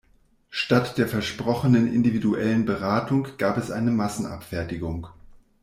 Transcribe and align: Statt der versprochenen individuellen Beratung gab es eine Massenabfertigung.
Statt 0.49 0.97
der 0.97 1.07
versprochenen 1.07 1.93
individuellen 1.93 2.65
Beratung 2.65 3.27
gab 3.37 3.57
es 3.57 3.69
eine 3.69 3.91
Massenabfertigung. 3.91 5.05